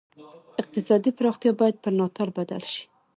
[0.61, 2.83] اقتصادي پراختیا باید پر ناتال بدل شي.